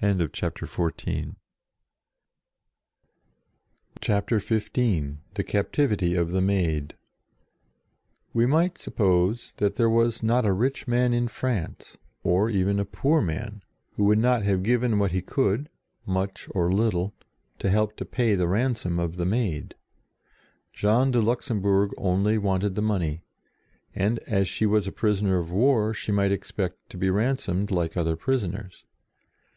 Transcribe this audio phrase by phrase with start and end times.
[0.00, 1.36] /0H'; Joan taken at Compiegne
[4.00, 4.72] CHAPTER XV
[5.34, 6.94] THE CAPTIVITY OF THE MAID
[8.32, 12.78] TTTE might suppose that there was not ^ a rich man in France, or even
[12.78, 13.60] a poor man,
[13.94, 15.68] who would not have given what he could,
[16.06, 17.12] much or little,
[17.58, 19.74] to help to pay the ransom of the Maid.
[20.72, 23.24] Jean de Luxem bourg only wanted the money,
[23.96, 27.96] and, as she was a prisoner of war, she might expect to be ransomed like
[27.96, 28.84] other prisoners.